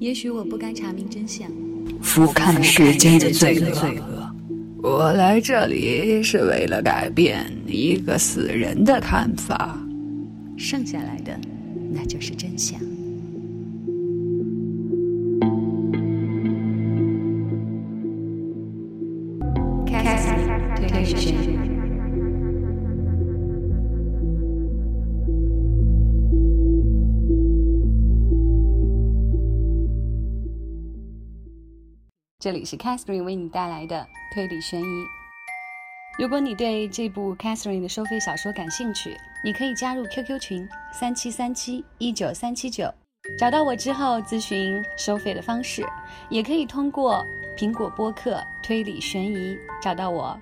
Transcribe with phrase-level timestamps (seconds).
[0.00, 1.50] 也许我不该查明真相，
[2.00, 4.32] 俯瞰世间的罪恶。
[4.80, 9.76] 我来这里是为了改变一个死人的看法，
[10.56, 11.36] 剩下来的
[11.92, 12.78] 那就是真相。
[32.40, 35.04] 这里是 Catherine 为你带来的推理悬疑。
[36.20, 42.94] 如果你对这部 Catherine 的收费小说感兴趣，你可以加入 QQ 群三七三七一九三七九，
[43.36, 45.84] 找到我之后咨询收费的方式，
[46.30, 50.38] 也可以通过苹果播客推理悬疑找到我。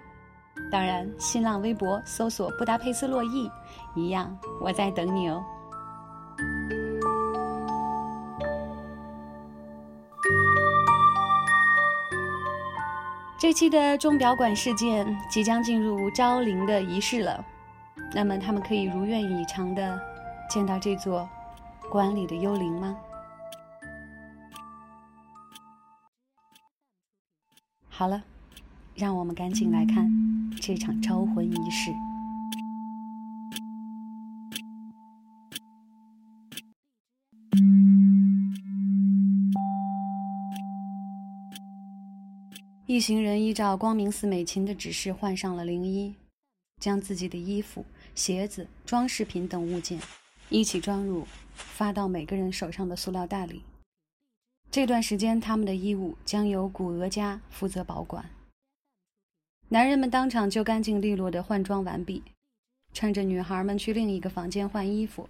[0.71, 3.51] 当然，新浪微博搜索布达佩斯洛伊，
[3.95, 5.43] 一样我在等你哦。
[13.39, 17.45] 这期的钟表馆事件即将进入招灵的仪式了，
[18.15, 20.01] 那么他们可以如愿以偿的
[20.49, 21.29] 见到这座
[21.91, 22.97] 馆里的幽灵吗？
[27.91, 28.23] 好了，
[28.95, 30.11] 让我们赶紧来看
[30.59, 31.93] 这场招魂仪式。
[42.97, 46.15] 一行人依照光明寺美琴的指示换上了灵衣，
[46.81, 50.01] 将自己的衣服、鞋子、装饰品等物件
[50.49, 53.63] 一起装入发到每个人手上的塑料袋里。
[54.71, 58.31] 这段时间，他们的衣物将由古娥家负责保管。
[59.69, 62.23] 男人们当场就干净利落地换装完毕，
[62.95, 65.29] 趁着女孩们去另一个房间换衣服，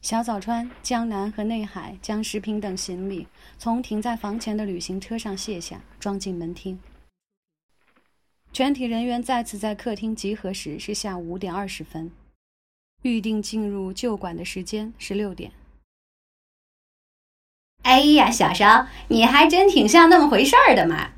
[0.00, 3.26] 小早川、江南和内海将食品等行李
[3.58, 6.78] 从停在房前的旅行车上卸下，装进门厅。
[8.52, 12.10] 全体人员再次在客厅集合时是下午五点二十分，
[13.02, 15.52] 预定进入旧馆的时间是六点。
[17.82, 21.12] 哎呀，小烧，你还真挺像那么回事儿的嘛！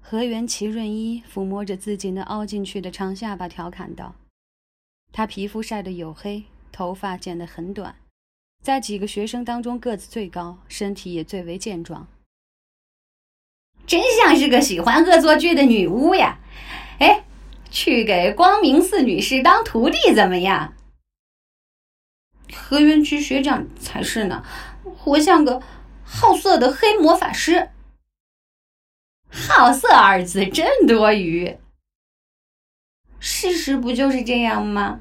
[0.00, 4.14] 河原齐润一抚摸着自己那凹进去的长下巴，调侃道
[5.12, 7.96] ：“他皮肤晒得黝黑，头发剪得很短，
[8.62, 12.06] 在几个学生当中个子最高，身体也最为健壮。”
[13.88, 16.38] 真像是个喜欢恶作剧的女巫呀！
[16.98, 17.24] 哎，
[17.70, 20.74] 去给光明寺女士当徒弟怎么样？
[22.54, 24.44] 河原区学长才是呢，
[24.84, 25.62] 活像个
[26.04, 27.70] 好色的黑魔法师。
[29.30, 31.56] 好色二字真多余，
[33.18, 35.00] 事实不就是这样吗？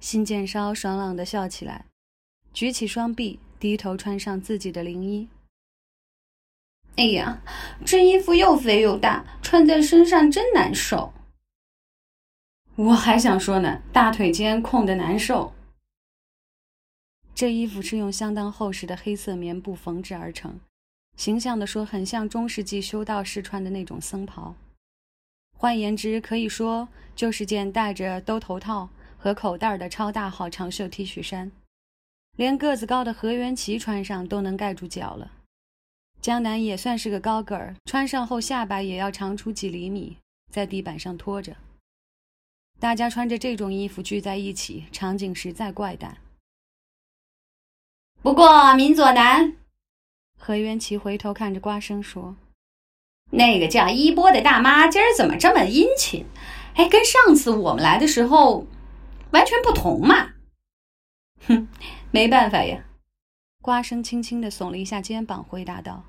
[0.00, 1.84] 新剑烧爽朗的笑起来，
[2.52, 5.28] 举起双臂，低头穿上自己的灵衣。
[6.96, 7.40] 哎呀，
[7.84, 11.12] 这衣服又肥又大，穿在身上真难受。
[12.76, 15.52] 我还想说呢，大腿间空的难受。
[17.34, 20.60] 这衣服是用相当厚实的黑色棉布缝制而成，
[21.16, 24.54] 形象的说，很像中世纪修道士穿的那种僧袍。
[25.56, 31.50] 换言之，可以说就是件戴着兜头套和口袋的超大号长袖 T 恤衫，
[32.36, 35.30] 连个子高的河原齐穿上都能盖住脚了。
[36.20, 40.18] 江南也算是个高个儿，穿上后下巴也要长出几厘米，
[40.52, 41.56] 在地板上拖着。
[42.78, 46.18] 大家穿着这种衣服聚在一起，场景实在怪诞。
[48.20, 49.56] 不过民佐南，
[50.38, 52.36] 何元奇回头看着瓜生说
[53.32, 56.26] ：“那个叫一波的大妈今儿怎么这么殷勤？
[56.74, 58.66] 哎，跟上次我们来的时候
[59.30, 60.34] 完全不同嘛。”
[61.48, 61.66] 哼，
[62.10, 62.84] 没办法呀。
[63.62, 66.04] 瓜生轻轻的耸了一下肩膀，回答道。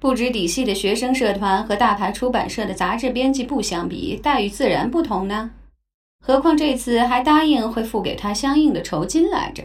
[0.00, 5.50] 不知底细的学生社团和大牌出版社的杂志编辑部相比，待遇自然不同呢。
[6.24, 9.62] 何况这次还答应会付给他相应的酬金来着。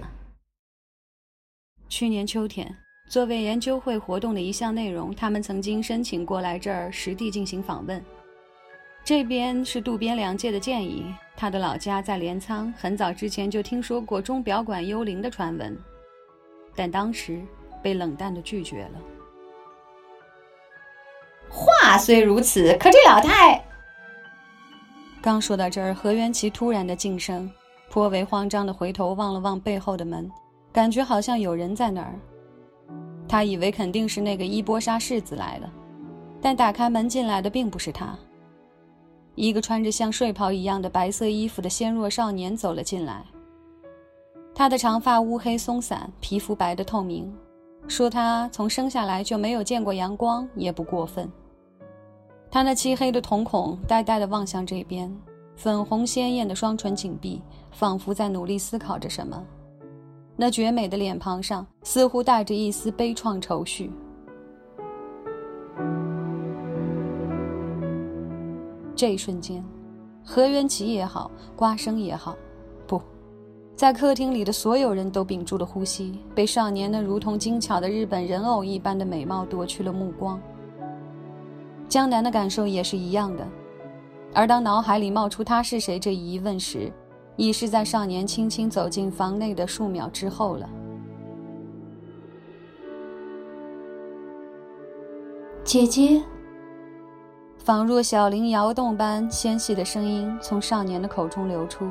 [1.88, 2.76] 去年秋天，
[3.08, 8.04] 作为研究会活动的一项内容，他们曾经申请过来这儿实地进行访问。
[9.06, 11.06] 这边是渡边良介的建议，
[11.38, 15.78] 他的老家在镰仓，很早之前就听说过钟表馆幽灵的传闻，
[16.76, 17.42] 但当时
[17.82, 19.02] 被冷淡的拒绝了。
[21.50, 23.64] 话虽如此，可这老太……
[25.22, 27.50] 刚说到这儿，何元奇突然的噤声，
[27.90, 30.30] 颇为慌张的回头望了望背后的门，
[30.72, 32.14] 感觉好像有人在那儿。
[33.28, 35.72] 他以为肯定是那个伊波沙世子来了，
[36.40, 38.16] 但打开门进来的并不是他。
[39.34, 43.24] 一个穿着像睡袍一样的白色衣服的纤弱少年走了进来。
[44.54, 47.36] 他的长发乌黑松散，皮肤白得透明，
[47.88, 51.30] 说他从生下来就没有见过阳光也不过分。
[52.50, 55.14] 他那漆黑的瞳孔呆呆地望向这边，
[55.56, 57.42] 粉红鲜艳的双唇紧闭，
[57.72, 59.44] 仿佛在努力思考着什么。
[60.36, 63.92] 那绝美的脸庞上似乎带着一丝悲怆愁绪。
[68.96, 69.64] 这一瞬间，
[70.24, 72.36] 何元奇也好，瓜生也好，
[73.76, 80.42] 在客厅里的所有人都屏住了呼吸，被少年那如同精巧的日本人偶一般的美貌夺去了目光。
[81.90, 83.46] 江南的感受也是一样的，
[84.34, 86.90] 而当脑海里冒出他是谁这一疑问时，
[87.36, 90.70] 已是在少年轻轻走进房内的数秒之后了。
[95.66, 96.24] 姐姐，
[97.58, 101.86] 仿若小铃摇动般纤细的声音从少年的口中流出。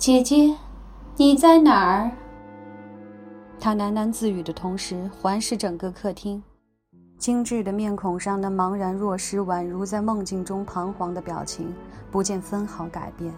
[0.00, 0.56] 姐姐，
[1.16, 2.10] 你在哪儿？
[3.60, 6.42] 他喃喃自语的同时，环视整个客厅，
[7.18, 11.74] 精致的面孔上那茫然若失、宛如在梦境中彷徨的表情，
[12.10, 13.30] 不见分毫改变。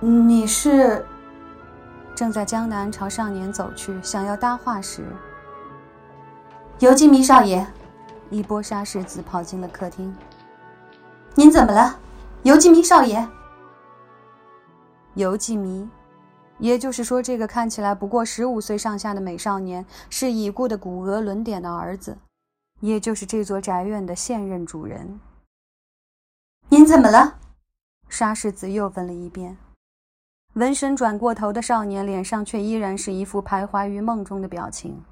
[0.00, 1.04] 你是？
[2.14, 5.04] 正在江南朝少年走去，想要搭话时，
[6.78, 7.66] 游击迷少爷，
[8.30, 10.16] 一波沙世子跑进了客厅。
[11.34, 11.94] 您怎么了，
[12.44, 13.28] 游击迷少爷？
[15.18, 15.90] 游记迷，
[16.60, 22.16] 也就是说，这个看起来不过十五岁上下的美少年是已故的古额伦典的儿子，
[22.78, 25.18] 也就是这座宅院的现任主人。
[26.68, 27.34] 您怎么了？
[28.08, 29.56] 沙世子又问了一遍。
[30.52, 35.02] 闻声转过头的少年脸上却依然是一副徘徊于梦中的表情。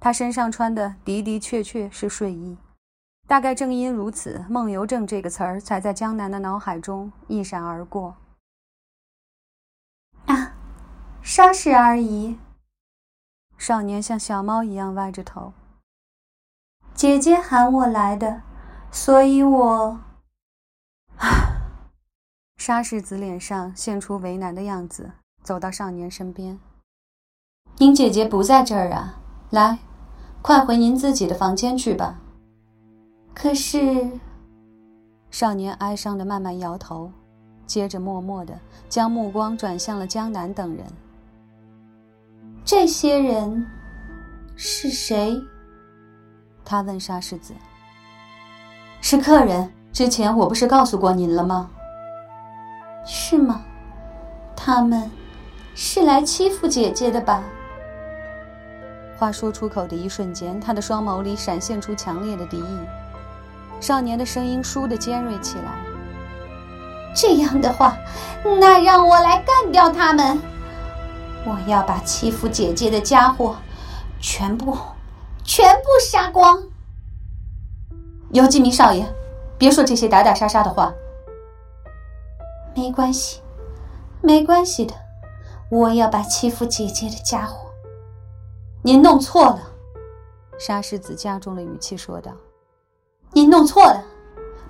[0.00, 2.56] 他身上穿的的的确确是睡衣，
[3.28, 8.16] 大概正因如此，“梦游症”这个词儿才在江南的脑海中一闪而过。
[11.34, 12.36] 沙氏而已。
[13.56, 15.54] 少年像小猫一样歪着头。
[16.92, 18.42] 姐姐喊我来的，
[18.90, 19.98] 所以我……
[22.58, 25.12] 沙世子脸上现出为难的样子，
[25.42, 26.60] 走到少年身边。
[27.78, 29.18] 您姐姐不在这儿啊，
[29.48, 29.78] 来，
[30.42, 32.20] 快回您自己的房间去吧。
[33.32, 34.20] 可是，
[35.30, 37.10] 少年哀伤的慢慢摇头，
[37.66, 40.84] 接着默默的将目光转向了江南等人。
[42.64, 43.66] 这些人
[44.54, 45.36] 是谁？
[46.64, 47.52] 他问沙世子。
[49.00, 51.68] 是客人，之前我不是告诉过您了吗？
[53.04, 53.62] 是吗？
[54.54, 55.10] 他们
[55.74, 57.42] 是来欺负姐姐的吧？
[59.18, 62.78] 话说出口的一瞬间，他的双眸里闪现出强烈的敌意。
[63.80, 65.72] 少年的声音倏地尖锐起来。
[67.12, 67.96] 这样的话，
[68.60, 70.40] 那让我来干掉他们。
[71.44, 73.56] 我要把欺负姐姐的家伙
[74.20, 74.78] 全部、
[75.42, 76.62] 全部杀光！
[78.30, 79.04] 游击明少爷，
[79.58, 80.94] 别说这些打打杀杀的话。
[82.76, 83.40] 没关系，
[84.20, 84.94] 没关系的。
[85.68, 87.68] 我要把欺负姐姐的家伙……
[88.82, 89.60] 您弄错了。
[90.58, 92.30] 沙世子加重了语气说道
[93.32, 94.04] ：“您弄错了，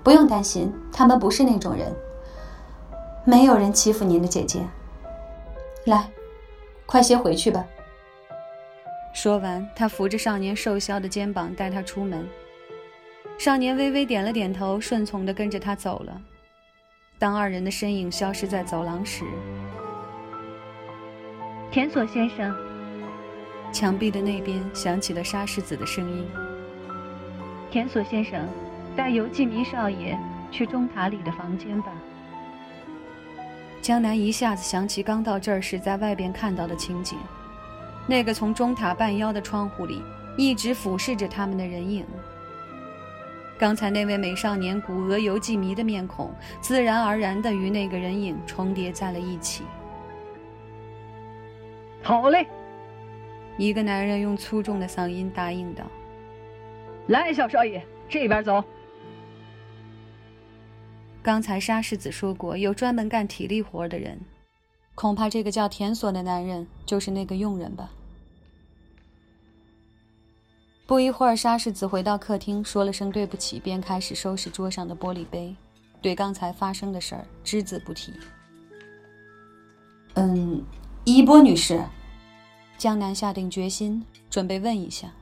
[0.01, 1.95] 不用担心，他们不是那种人。
[3.23, 4.65] 没有人欺负您的姐姐。
[5.85, 6.09] 来。”
[6.85, 7.65] 快些回去吧。
[9.13, 12.27] 说完，他扶着少年瘦削的肩膀，带他出门。
[13.37, 16.21] 少年微微点了点头，顺从地跟着他走了。
[17.19, 19.23] 当二人的身影消失在走廊时，
[21.71, 22.55] 田所先生，
[23.71, 26.27] 墙壁的那边响起了沙世子的声音
[27.71, 28.47] ：“田所先生，
[28.95, 30.17] 带游记迷少爷
[30.51, 31.91] 去钟塔里的房间吧。”
[33.83, 37.17] 江南一下子想起刚到这儿时在外边看到的情景，
[38.07, 40.01] 那个从中塔半腰的窗户里
[40.37, 42.05] 一直俯视着他们的人影。
[43.59, 49.65] 刚才那位美少年骨额游记迷的面孔，自然而然地与那个人影重叠在了一起。
[52.01, 52.47] 好嘞，
[53.57, 55.83] 一个男人用粗重的嗓音答应道
[57.07, 58.63] ：“来，小少爷，这边走。”
[61.23, 64.19] 刚才沙世子说过，有专门干体力活的人，
[64.93, 67.89] 恐怕这个叫田所的男人就是那个佣人吧。
[70.85, 75.55] 不一会儿，沙世子回到客厅，说了声对不起，便开始收拾桌上的玻璃杯，
[76.01, 78.11] 对刚才发生的事儿只字不提。
[80.15, 80.61] 嗯，
[81.05, 81.81] 伊波女士，
[82.77, 85.13] 江南下定决心，准备问一下，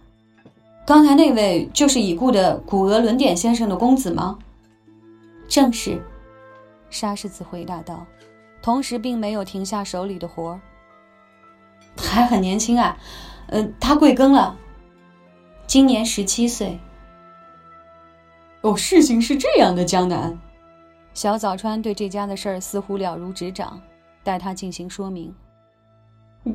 [0.84, 4.40] 刚才那位就是已故的古俄伦典先生的公子吗？
[5.52, 6.02] 正是，
[6.90, 8.06] 沙世子回答道，
[8.62, 10.62] 同时并没有停下手里的活儿。
[11.98, 12.98] 还很年轻啊。
[13.48, 14.58] 嗯，他贵庚了？
[15.68, 16.80] 今年十七岁。
[18.62, 20.40] 哦，事情是这样的，江南。
[21.14, 23.78] 小早川对这家的事儿似乎了如指掌，
[24.24, 25.36] 待他进行说明。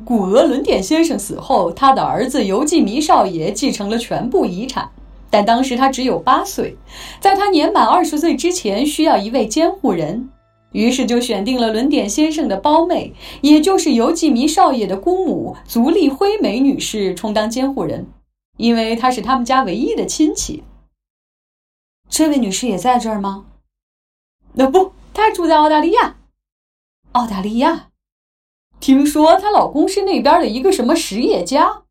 [0.03, 4.89] 古俄伦典先生死后，他的儿子游纪弥少爷继承了全部遗产，
[5.29, 6.77] 但当时他只有八岁，
[7.19, 10.29] 在他年满二十岁之前需要一位监护人，
[10.71, 18.07] 于是就选定了伦典先生的胞妹，也就是游纪弥少爷的姑母足利辉美女士充当监护人，
[18.57, 20.63] 因为她是他们家唯一的亲戚。
[22.09, 23.45] 这位女士也在这儿吗？
[24.53, 26.15] 那不，她住在澳大利亚。
[27.11, 27.89] 澳大利亚。
[28.79, 31.81] 听说她老公是那边的一个什么实业家，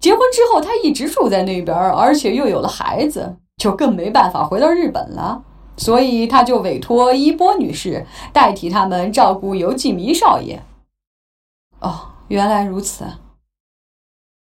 [0.00, 5.44] 结婚之后他一直住在那边，而且又有了孩子，就更没办法回到日本了，
[5.76, 10.62] 所以他就委托伊波女士代替他们照顾游纪弥少爷。
[11.80, 13.04] 哦，原来如此。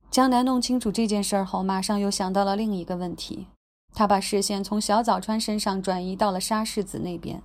[0.09, 3.47] 江南弄清楚这件事后，马上又想到了另一个问题，
[3.95, 7.41] 他把视线从小早川身上转移到了沙世子那边。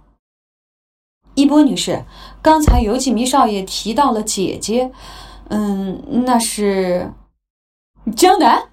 [1.35, 2.05] 伊波女士，
[2.43, 4.91] 刚才游纪弥少爷提到了姐姐，
[5.49, 7.12] 嗯，那是
[8.12, 8.71] 江南。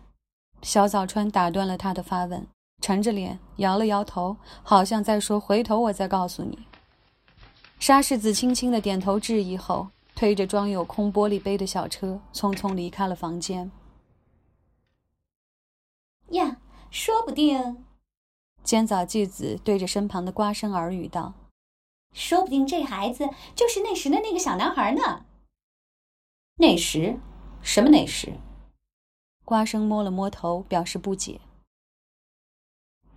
[0.62, 2.48] 小早川打断了他的发问，
[2.82, 6.60] 沉着脸摇了摇头，好像在说：“回头我再告诉你。”
[7.80, 13.72] 沙世子轻轻的点头致意后，推着装有空玻璃杯的小车，匆匆离开了房间。
[16.30, 16.58] 呀，
[16.90, 17.86] 说不定，
[18.64, 21.34] 尖早纪子对着身旁的瓜生耳语道。
[22.14, 25.26] 说不定这孩子就是那时的那个小男孩呢。
[26.56, 27.20] 那时，
[27.62, 28.34] 什么那时？
[29.46, 31.40] 瓜生摸了摸头，表示不解。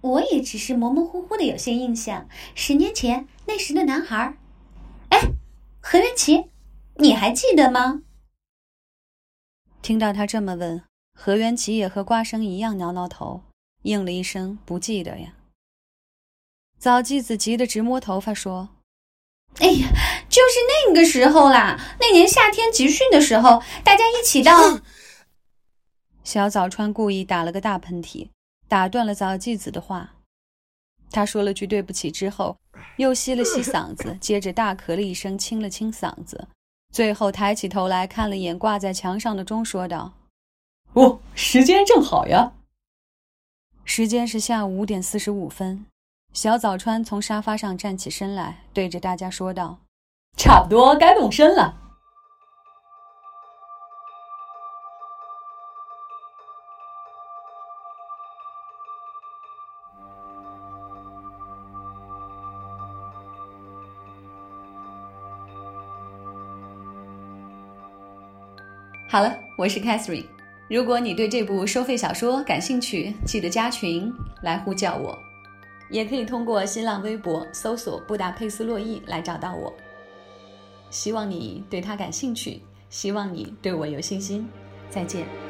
[0.03, 2.29] 我也只是模模糊糊的有些印象。
[2.55, 4.37] 十年前那时的男孩，
[5.09, 5.19] 哎，
[5.81, 6.51] 何元奇，
[6.97, 8.03] 你还记得吗？
[9.81, 13.43] 听到他这么问，何元奇也和瓜生一样挠挠头，
[13.83, 15.35] 应了一声：“不记得呀。”
[16.79, 18.69] 早纪子急得直摸头发，说。
[19.61, 19.89] 哎呀，
[20.29, 21.97] 就是那个时候啦！
[21.99, 24.79] 那年夏天集训的时候，大家一起到……
[26.29, 28.29] 小早川故意打了个大喷嚏，
[28.69, 30.17] 打断了早纪子的话。
[31.11, 32.55] 他说了句对不起之后，
[32.99, 36.47] 又吸了吸嗓子，接着大咳了一声，清了清嗓子，
[36.93, 40.13] 最后抬起头来看了眼挂在墙上的钟，说道
[40.93, 42.53] ：“哦，时间正好呀。
[43.87, 45.87] 时间是下午五点四十五分。”
[46.35, 49.79] 小早川从沙发上站起身来，对着大家说道
[50.37, 51.85] ：“差不多该动身了。”
[69.11, 70.27] 好了，我是 Catherine。
[70.69, 74.12] 如果你对这部收费小说感兴趣，记得加群
[74.43, 75.19] 来呼叫我。
[75.88, 79.73] 也可以通过新浪微博搜索“布达佩斯洛伊”来找到我。
[80.91, 82.61] 希望你对他感兴趣，
[82.91, 84.47] 希望你对我有信心。
[84.91, 85.48] 再见。